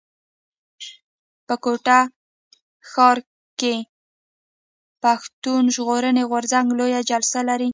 په 1.47 1.55
کوټه 1.63 1.99
ښار 2.89 3.17
کښي 3.59 3.75
پښتون 5.03 5.63
ژغورني 5.75 6.23
غورځنګ 6.29 6.67
لويه 6.79 7.01
جلسه 7.09 7.39
لري. 7.49 7.69